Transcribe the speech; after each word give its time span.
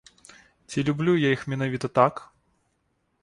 Ці 0.69 0.83
люблю 0.87 1.13
я 1.25 1.29
іх 1.35 1.45
менавіта 1.53 1.87
так? 1.99 2.21